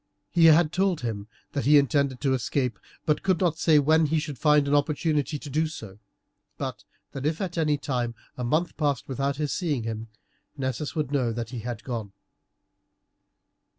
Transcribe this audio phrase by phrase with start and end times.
[0.31, 4.17] He had told him that he intended to escape, but could not say when he
[4.17, 5.99] should find an opportunity to do so;
[6.57, 10.07] but that if at any time a month passed without his seeing him,
[10.57, 12.13] Nessus would know that he had gone.